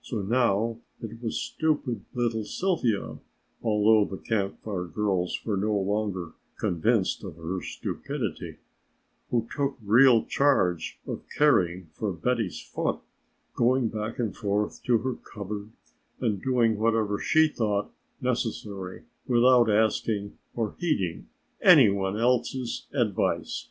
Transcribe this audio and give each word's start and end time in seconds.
So 0.00 0.22
now 0.22 0.78
it 1.02 1.20
was 1.20 1.40
stupid 1.42 2.04
little 2.14 2.44
Sylvia 2.44 3.18
(although 3.64 4.04
the 4.04 4.22
Camp 4.22 4.62
Fire 4.62 4.84
girls 4.84 5.44
were 5.44 5.56
no 5.56 5.76
longer 5.76 6.34
so 6.56 6.68
convinced 6.68 7.24
of 7.24 7.34
her 7.34 7.60
stupidity) 7.60 8.58
who 9.32 9.48
took 9.50 9.76
real 9.82 10.24
charge 10.24 11.00
of 11.04 11.24
caring 11.36 11.88
for 11.94 12.12
Betty's 12.12 12.60
foot, 12.60 13.00
going 13.56 13.88
back 13.88 14.20
and 14.20 14.36
forth 14.36 14.80
to 14.84 14.98
her 14.98 15.14
cupboard 15.14 15.72
and 16.20 16.40
doing 16.40 16.76
whatever 16.78 17.18
she 17.18 17.48
thought 17.48 17.90
necessary 18.20 19.02
without 19.26 19.68
asking 19.68 20.38
or 20.54 20.76
heeding 20.78 21.26
any 21.60 21.88
one 21.90 22.16
else's 22.16 22.86
advice. 22.94 23.70